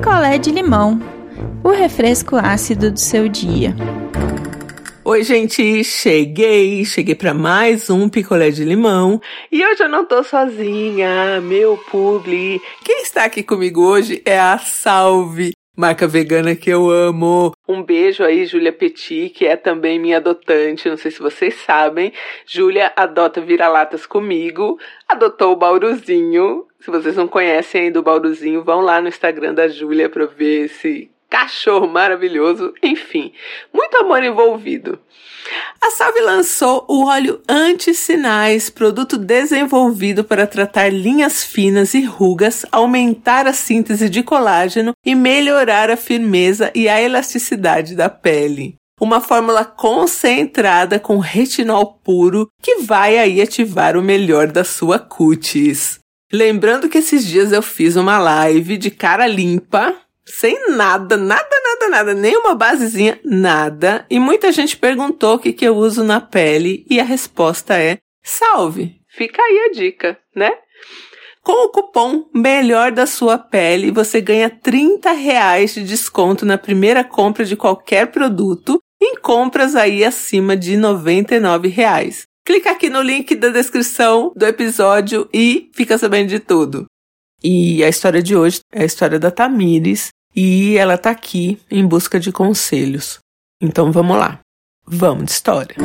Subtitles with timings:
[0.00, 0.98] picolé de limão,
[1.62, 3.76] o refresco ácido do seu dia.
[5.04, 9.20] Oi, gente, cheguei, cheguei para mais um picolé de limão
[9.52, 12.62] e eu já não tô sozinha, meu publi.
[12.82, 17.52] Quem está aqui comigo hoje é a Salve, marca vegana que eu amo.
[17.70, 20.88] Um beijo aí, Júlia Petit, que é também minha adotante.
[20.88, 22.12] Não sei se vocês sabem,
[22.44, 24.76] Júlia adota vira-latas comigo,
[25.08, 26.66] adotou o Bauruzinho.
[26.80, 30.64] Se vocês não conhecem ainda o Bauruzinho, vão lá no Instagram da Júlia para ver
[30.64, 33.32] esse cachorro maravilhoso, enfim,
[33.72, 34.98] muito amor envolvido.
[35.80, 43.46] A Salve lançou o óleo anti-sinais, produto desenvolvido para tratar linhas finas e rugas, aumentar
[43.46, 48.74] a síntese de colágeno e melhorar a firmeza e a elasticidade da pele.
[49.00, 55.98] Uma fórmula concentrada com retinol puro que vai aí ativar o melhor da sua cutis.
[56.30, 59.96] Lembrando que esses dias eu fiz uma live de cara limpa,
[60.32, 64.06] sem nada, nada, nada, nada, nenhuma basezinha, nada.
[64.08, 67.98] E muita gente perguntou o que, que eu uso na pele e a resposta é
[68.22, 69.00] salve.
[69.08, 70.52] Fica aí a dica, né?
[71.42, 77.02] Com o cupom Melhor da Sua Pele, você ganha 30 reais de desconto na primeira
[77.02, 82.24] compra de qualquer produto em compras aí acima de 99 reais.
[82.44, 86.86] Clica aqui no link da descrição do episódio e fica sabendo de tudo.
[87.42, 91.86] E a história de hoje é a história da Tamires, e ela tá aqui em
[91.86, 93.18] busca de conselhos.
[93.60, 94.40] Então vamos lá.
[94.86, 95.76] Vamos de história.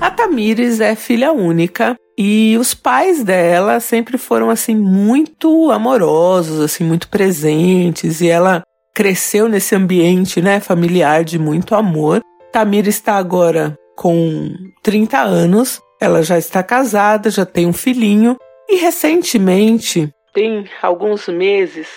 [0.00, 6.84] A Tamires é filha única e os pais dela sempre foram assim muito amorosos, assim
[6.84, 8.62] muito presentes e ela
[8.94, 12.20] cresceu nesse ambiente, né, familiar de muito amor.
[12.52, 18.36] Tamires está agora com 30 anos, ela já está casada, já tem um filhinho
[18.68, 21.88] e recentemente, tem alguns meses,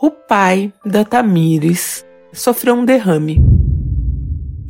[0.00, 3.40] o pai da Tamires sofreu um derrame.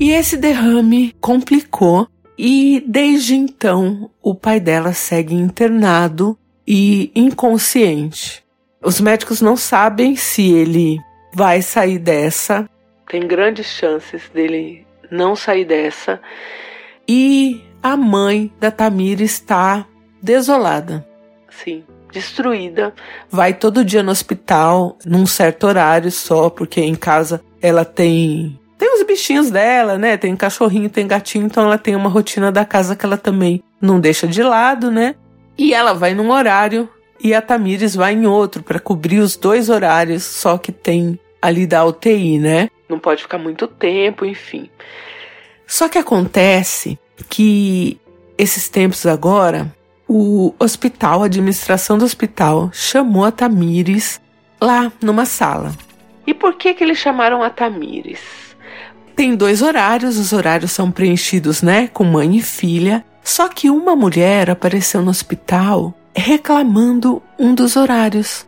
[0.01, 8.45] E esse derrame complicou e desde então o pai dela segue internado e inconsciente.
[8.83, 10.99] Os médicos não sabem se ele
[11.35, 12.69] vai sair dessa.
[13.09, 16.21] Tem grandes chances dele não sair dessa.
[17.09, 19.87] E a mãe da Tamir está
[20.23, 21.07] desolada.
[21.51, 21.83] Sim,
[22.13, 22.95] destruída,
[23.31, 28.95] vai todo dia no hospital, num certo horário só, porque em casa ela tem tem
[28.95, 30.17] os bichinhos dela, né?
[30.17, 33.99] Tem cachorrinho, tem gatinho, então ela tem uma rotina da casa que ela também não
[33.99, 35.17] deixa de lado, né?
[35.57, 36.89] E ela vai num horário
[37.21, 41.67] e a Tamires vai em outro para cobrir os dois horários, só que tem ali
[41.67, 42.71] da UTI, né?
[42.89, 44.71] Não pode ficar muito tempo, enfim.
[45.67, 46.99] Só que acontece
[47.29, 48.01] que
[48.39, 49.73] esses tempos agora
[50.09, 54.21] o hospital, a administração do hospital, chamou a Tamires
[54.61, 55.73] lá numa sala.
[56.27, 58.21] E por que que eles chamaram a Tamires?
[59.15, 63.05] Tem dois horários, os horários são preenchidos, né, com mãe e filha.
[63.23, 68.47] Só que uma mulher apareceu no hospital reclamando um dos horários.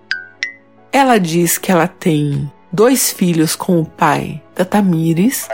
[0.93, 5.49] Ela diz que ela tem dois filhos com o pai da Tamires.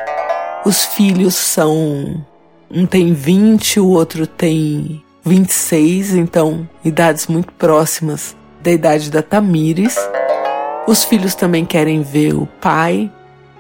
[0.65, 2.25] Os filhos são
[2.71, 9.97] um tem 20, o outro tem 26, então idades muito próximas da idade da Tamires.
[10.87, 13.11] Os filhos também querem ver o pai.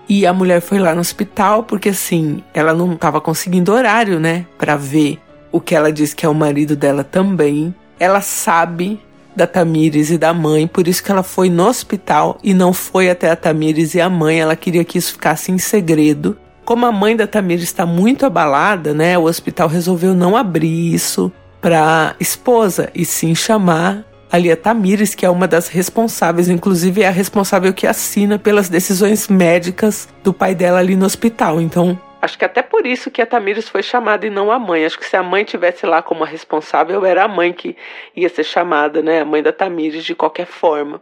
[0.08, 4.46] E a mulher foi lá no hospital porque assim, ela não estava conseguindo horário, né,
[4.56, 5.18] para ver
[5.50, 7.74] o que ela diz que é o marido dela também.
[7.98, 9.00] Ela sabe
[9.34, 13.10] da Tamires e da mãe, por isso que ela foi no hospital e não foi
[13.10, 14.40] até a Tamires e a mãe.
[14.40, 16.38] Ela queria que isso ficasse em segredo.
[16.64, 21.32] Como a mãe da Tamires está muito abalada, né, o hospital resolveu não abrir isso
[21.66, 27.08] para esposa e sim chamar a Lia Tamires, que é uma das responsáveis, inclusive é
[27.08, 31.60] a responsável que assina pelas decisões médicas do pai dela ali no hospital.
[31.60, 34.84] Então, acho que até por isso que a Tamires foi chamada e não a mãe.
[34.84, 37.76] Acho que se a mãe tivesse lá como a responsável, era a mãe que
[38.14, 39.22] ia ser chamada, né?
[39.22, 41.00] A mãe da Tamires de qualquer forma.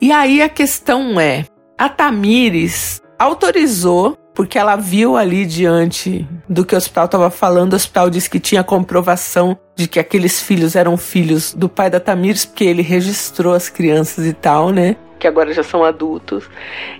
[0.00, 1.44] E aí a questão é,
[1.78, 7.76] a Tamires autorizou porque ela viu ali diante do que o hospital estava falando, o
[7.76, 12.46] hospital disse que tinha comprovação de que aqueles filhos eram filhos do pai da Tamires,
[12.46, 14.96] porque ele registrou as crianças e tal, né?
[15.18, 16.48] Que agora já são adultos.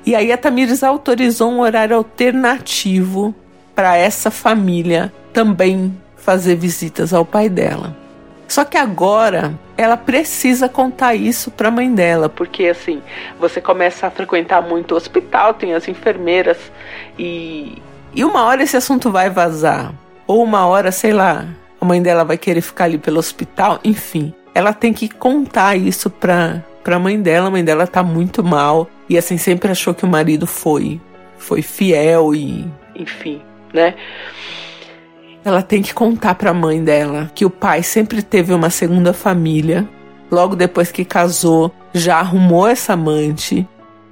[0.05, 3.35] E aí a Tamires autorizou um horário alternativo
[3.75, 7.97] para essa família também fazer visitas ao pai dela.
[8.51, 13.01] Só que agora ela precisa contar isso para a mãe dela, porque assim,
[13.39, 16.59] você começa a frequentar muito o hospital, tem as enfermeiras
[17.17, 17.81] e
[18.13, 19.95] e uma hora esse assunto vai vazar,
[20.27, 21.47] ou uma hora, sei lá,
[21.81, 24.35] a mãe dela vai querer ficar ali pelo hospital, enfim.
[24.53, 28.91] Ela tem que contar isso pra, pra mãe dela, a mãe dela tá muito mal.
[29.09, 31.01] E assim, sempre achou que o marido foi,
[31.39, 33.41] foi fiel e, enfim,
[33.73, 33.95] né?
[35.45, 39.13] Ela tem que contar para a mãe dela que o pai sempre teve uma segunda
[39.13, 39.89] família.
[40.31, 43.67] Logo depois que casou, já arrumou essa amante.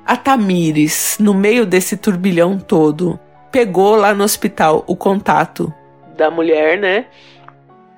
[0.07, 3.21] A Tamires, no meio desse turbilhão todo,
[3.53, 5.73] pegou lá no hospital o contato
[6.19, 7.07] da mulher, né?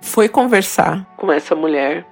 [0.03, 2.07] Foi conversar com essa mulher.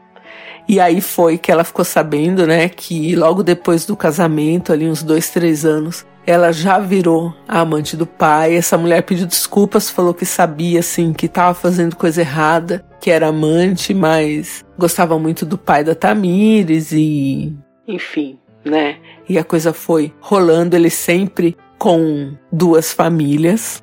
[0.66, 5.02] E aí foi que ela ficou sabendo, né, que logo depois do casamento, ali uns
[5.02, 8.54] dois, três anos, ela já virou a amante do pai.
[8.54, 13.28] Essa mulher pediu desculpas, falou que sabia, assim, que estava fazendo coisa errada, que era
[13.28, 17.56] amante, mas gostava muito do pai da Tamires e.
[17.86, 18.98] Enfim, né?
[19.26, 23.82] E a coisa foi rolando, ele sempre com duas famílias.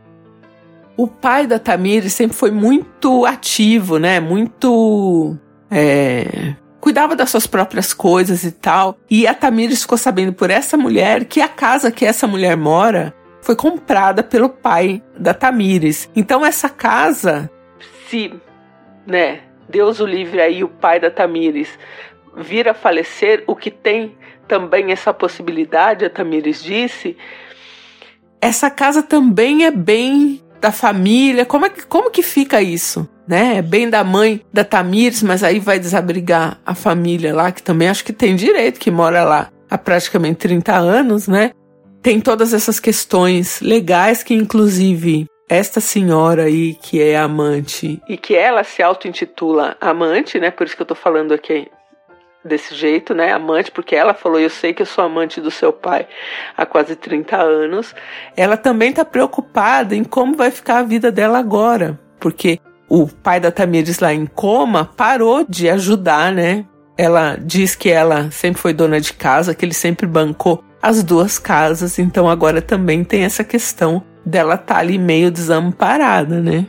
[0.96, 4.20] O pai da Tamires sempre foi muito ativo, né?
[4.20, 5.36] Muito.
[5.72, 6.54] É,
[6.86, 8.96] cuidava das suas próprias coisas e tal.
[9.10, 13.12] E a Tamires ficou sabendo por essa mulher que a casa que essa mulher mora
[13.42, 16.08] foi comprada pelo pai da Tamires.
[16.16, 17.50] Então essa casa,
[18.08, 18.32] se,
[19.04, 21.70] né, Deus o livre aí, o pai da Tamires
[22.38, 24.16] vir a falecer, o que tem
[24.48, 27.18] também essa possibilidade, a Tamires disse,
[28.40, 31.48] essa casa também é bem da família.
[31.48, 33.10] Como, é que, como que fica isso?
[33.28, 33.58] Né?
[33.58, 37.90] É bem da mãe da Tamires, mas aí vai desabrigar a família lá, que também
[37.90, 41.52] acho que tem direito, que mora lá há praticamente 30 anos, né?
[42.02, 48.36] Tem todas essas questões legais que, inclusive, esta senhora aí, que é amante, e que
[48.36, 50.52] ela se auto-intitula amante, né?
[50.52, 51.68] Por isso que eu tô falando aqui
[52.44, 53.32] desse jeito, né?
[53.32, 56.08] Amante, porque ela falou: Eu sei que eu sou amante do seu pai
[56.56, 57.96] há quase 30 anos.
[58.38, 63.40] Ela também está preocupada em como vai ficar a vida dela agora, porque o pai
[63.40, 66.66] da Tamires lá em coma parou de ajudar, né?
[66.98, 71.40] Ela diz que ela sempre foi dona de casa, que ele sempre bancou as duas
[71.40, 76.68] casas, então agora também tem essa questão dela tá ali meio desamparada, né?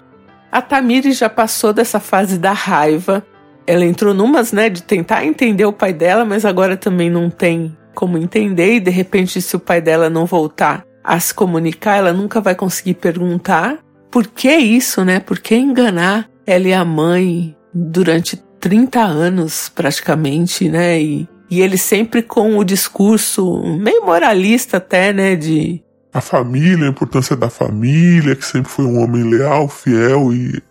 [0.50, 3.22] A Tamires já passou dessa fase da raiva,
[3.66, 7.76] ela entrou numas, né, de tentar entender o pai dela, mas agora também não tem
[7.94, 12.12] como entender e de repente se o pai dela não voltar a se comunicar, ela
[12.12, 13.78] nunca vai conseguir perguntar
[14.16, 15.20] por que isso, né?
[15.20, 20.98] Por que enganar ela e a mãe durante 30 anos praticamente, né?
[20.98, 25.84] E, e ele sempre com o discurso meio moralista até, né, de
[26.14, 30.62] a família, a importância da família, que sempre foi um homem leal, fiel e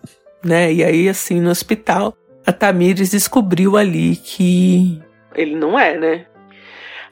[0.44, 0.72] né?
[0.72, 5.00] E aí assim no hospital a Tamires descobriu ali que
[5.36, 6.26] ele não é, né?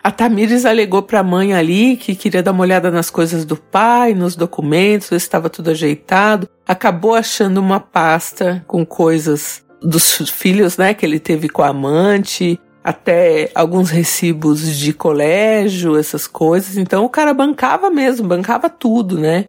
[0.04, 3.56] A Tamires alegou para a mãe ali que queria dar uma olhada nas coisas do
[3.56, 6.46] pai, nos documentos, ver se estava tudo ajeitado.
[6.68, 12.60] Acabou achando uma pasta com coisas dos filhos, né, que ele teve com a amante,
[12.84, 16.76] até alguns recibos de colégio, essas coisas.
[16.76, 19.46] Então o cara bancava mesmo, bancava tudo, né?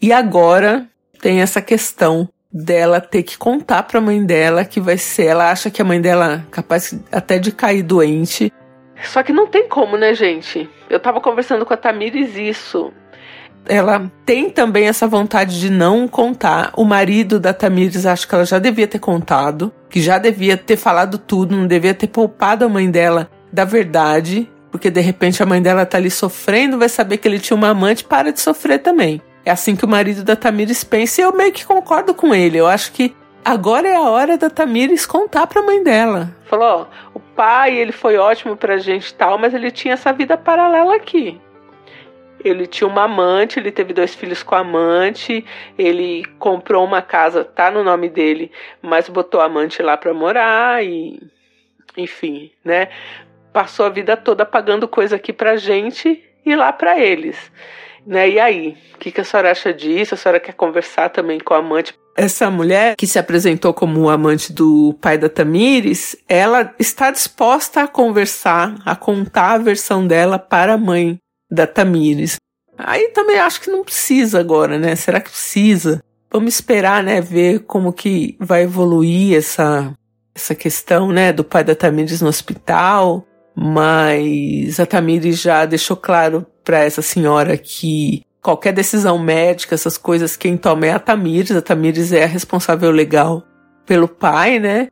[0.00, 0.86] E agora
[1.20, 5.50] tem essa questão dela ter que contar para a mãe dela que vai ser, ela
[5.50, 8.52] acha que a mãe dela é capaz até de cair doente.
[9.04, 10.68] Só que não tem como, né, gente?
[10.88, 12.92] Eu tava conversando com a Tamires isso.
[13.68, 16.72] Ela tem também essa vontade de não contar.
[16.76, 20.76] O marido da Tamires acho que ela já devia ter contado, que já devia ter
[20.76, 25.46] falado tudo, não devia ter poupado a mãe dela da verdade, porque de repente a
[25.46, 28.78] mãe dela tá ali sofrendo, vai saber que ele tinha uma amante, para de sofrer
[28.78, 29.20] também.
[29.44, 32.58] É assim que o marido da Tamires pensa e eu meio que concordo com ele.
[32.58, 33.14] Eu acho que
[33.46, 36.34] agora é a hora da Tamires contar pra mãe dela.
[36.46, 40.12] Falou, ó, o pai, ele foi ótimo pra gente e tal, mas ele tinha essa
[40.12, 41.40] vida paralela aqui.
[42.44, 45.44] Ele tinha uma amante, ele teve dois filhos com a amante,
[45.78, 48.50] ele comprou uma casa, tá no nome dele,
[48.82, 51.20] mas botou a amante lá pra morar e.
[51.96, 52.88] Enfim, né?
[53.52, 57.50] Passou a vida toda pagando coisa aqui pra gente e lá pra eles.
[58.06, 58.30] Né?
[58.30, 58.76] E aí?
[58.94, 60.14] O que, que a senhora acha disso?
[60.14, 61.94] A senhora quer conversar também com a amante?
[62.16, 67.88] Essa mulher que se apresentou como amante do pai da Tamires, ela está disposta a
[67.88, 71.18] conversar, a contar a versão dela para a mãe
[71.50, 72.36] da Tamires.
[72.78, 74.94] Aí também acho que não precisa agora, né?
[74.94, 76.02] Será que precisa?
[76.30, 77.20] Vamos esperar, né?
[77.20, 79.92] Ver como que vai evoluir essa,
[80.34, 81.32] essa questão, né?
[81.32, 83.26] Do pai da Tamires no hospital.
[83.54, 90.36] Mas a Tamires já deixou claro para essa senhora que qualquer decisão médica, essas coisas,
[90.36, 91.56] quem toma é a Tamires.
[91.56, 93.44] A Tamires é a responsável legal
[93.86, 94.88] pelo pai, né?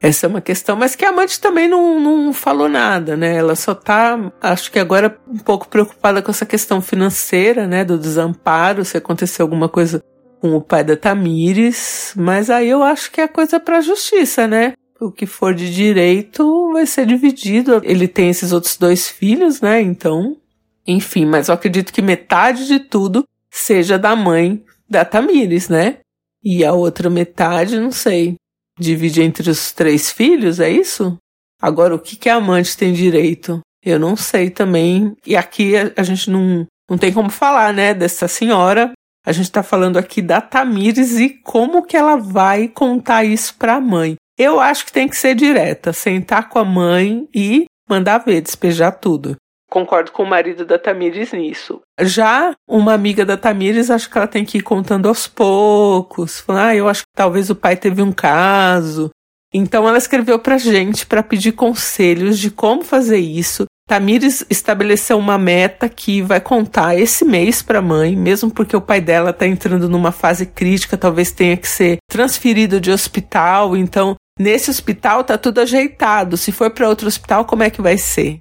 [0.00, 3.36] Essa é uma questão, mas que a amante também não, não falou nada, né?
[3.36, 7.84] Ela só tá, acho que agora, um pouco preocupada com essa questão financeira, né?
[7.84, 10.02] Do desamparo, se acontecer alguma coisa
[10.40, 12.14] com o pai da Tamires.
[12.16, 14.72] Mas aí eu acho que é coisa pra justiça, né?
[14.98, 17.82] O que for de direito vai ser dividido.
[17.84, 19.82] Ele tem esses outros dois filhos, né?
[19.82, 20.36] Então
[20.88, 25.98] Enfim, mas eu acredito que metade de tudo seja da mãe da Tamires, né?
[26.42, 28.36] E a outra metade, não sei.
[28.80, 31.18] Divide entre os três filhos, é isso?
[31.60, 33.60] Agora, o que, que a amante tem direito?
[33.84, 35.14] Eu não sei também.
[35.26, 38.92] E aqui a, a gente não, não tem como falar, né, dessa senhora.
[39.26, 43.80] A gente tá falando aqui da Tamires e como que ela vai contar isso pra
[43.80, 44.14] mãe.
[44.38, 48.92] Eu acho que tem que ser direta, sentar com a mãe e mandar ver, despejar
[48.92, 49.36] tudo.
[49.70, 51.80] Concordo com o marido da Tamires nisso.
[52.00, 56.42] Já uma amiga da Tamires, acho que ela tem que ir contando aos poucos.
[56.48, 59.10] Ah, eu acho que talvez o pai teve um caso.
[59.52, 63.66] Então ela escreveu pra gente para pedir conselhos de como fazer isso.
[63.86, 68.82] Tamires estabeleceu uma meta que vai contar esse mês para a mãe, mesmo porque o
[68.82, 73.74] pai dela está entrando numa fase crítica, talvez tenha que ser transferido de hospital.
[73.74, 76.36] Então, nesse hospital tá tudo ajeitado.
[76.36, 78.38] Se for para outro hospital, como é que vai ser?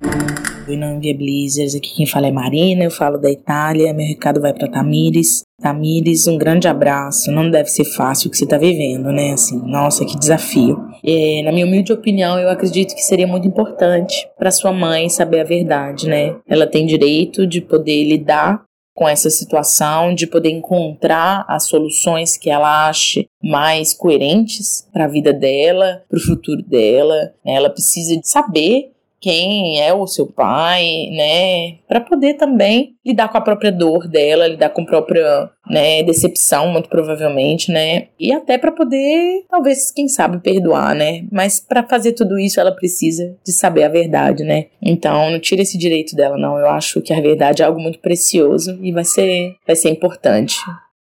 [0.68, 4.54] Oi, não Viabilizers, aqui quem fala é Marina, eu falo da Itália, meu recado vai
[4.54, 5.44] para Tamires.
[5.62, 7.32] Tamires, um grande abraço.
[7.32, 9.32] Não deve ser fácil o que você está vivendo, né?
[9.32, 10.78] Assim, nossa, que desafio.
[11.06, 15.40] É, na minha humilde opinião, eu acredito que seria muito importante para sua mãe saber
[15.40, 16.36] a verdade, né?
[16.46, 18.62] Ela tem direito de poder lidar
[18.94, 25.08] com essa situação, de poder encontrar as soluções que ela ache mais coerentes para a
[25.08, 27.32] vida dela, para o futuro dela.
[27.46, 33.38] Ela precisa de saber quem é o seu pai, né, para poder também lidar com
[33.38, 38.58] a própria dor dela, lidar com a própria, né, decepção, muito provavelmente, né, e até
[38.58, 43.52] para poder, talvez, quem sabe, perdoar, né, mas para fazer tudo isso ela precisa de
[43.52, 44.68] saber a verdade, né.
[44.82, 46.58] Então, não tira esse direito dela, não.
[46.58, 50.56] Eu acho que a verdade é algo muito precioso e vai ser, vai ser importante.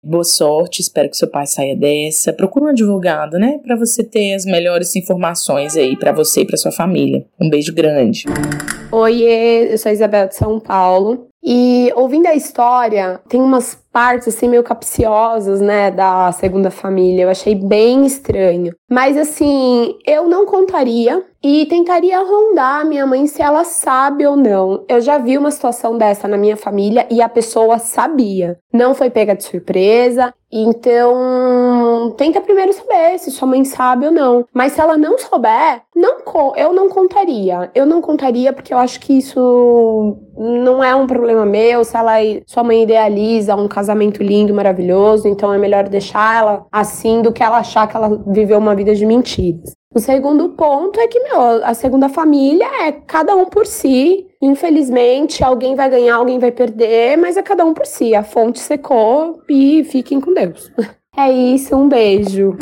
[0.05, 2.33] Boa sorte, espero que seu pai saia dessa.
[2.33, 6.57] Procura um advogado, né, para você ter as melhores informações aí para você e para
[6.57, 7.25] sua família.
[7.39, 8.25] Um beijo grande.
[8.91, 11.27] Oi, eu sou a Isabel de São Paulo.
[11.41, 17.23] E ouvindo a história, tem umas partes assim meio capciosas, né, da segunda família.
[17.23, 18.73] Eu achei bem estranho.
[18.91, 24.37] Mas assim, eu não contaria e tentaria rondar a minha mãe se ela sabe ou
[24.37, 24.85] não.
[24.87, 28.57] Eu já vi uma situação dessa na minha família e a pessoa sabia.
[28.71, 30.33] Não foi pega de surpresa.
[30.49, 34.45] Então, tenta primeiro saber se sua mãe sabe ou não.
[34.53, 36.21] Mas se ela não souber, não
[36.55, 37.71] eu não contaria.
[37.75, 41.83] Eu não contaria porque eu acho que isso não é um problema meu.
[41.83, 42.13] Se ela
[42.45, 47.43] sua mãe idealiza um casamento lindo, maravilhoso, então é melhor deixar ela assim do que
[47.43, 49.73] ela achar que ela viveu uma vida de mentiras.
[49.95, 54.25] O segundo ponto é que, meu, a segunda família é cada um por si.
[54.41, 58.15] Infelizmente, alguém vai ganhar, alguém vai perder, mas é cada um por si.
[58.15, 60.71] A fonte secou e fiquem com Deus.
[61.15, 62.57] É isso, um beijo.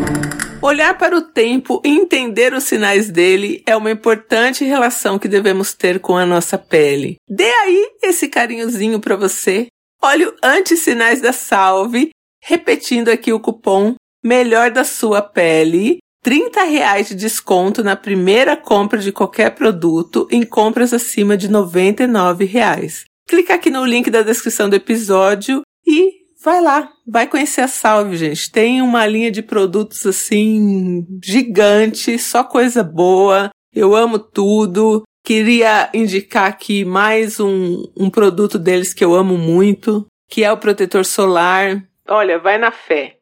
[0.61, 5.73] Olhar para o tempo e entender os sinais dele é uma importante relação que devemos
[5.73, 7.15] ter com a nossa pele.
[7.29, 9.67] Dê aí esse carinhozinho para você.
[10.03, 12.09] Olhe o anti-sinais da Salve,
[12.43, 18.99] repetindo aqui o cupom melhor da sua pele 30 reais de desconto na primeira compra
[18.99, 23.05] de qualquer produto em compras acima de 99 reais.
[23.27, 26.13] Clica aqui no link da descrição do episódio e
[26.43, 28.51] vai lá, vai conhecer a Salve, gente.
[28.51, 33.49] Tem uma linha de produtos assim gigante, só coisa boa.
[33.73, 35.03] Eu amo tudo.
[35.23, 40.57] Queria indicar aqui mais um, um produto deles que eu amo muito, que é o
[40.57, 41.83] protetor solar.
[42.07, 43.20] Olha, vai na fé.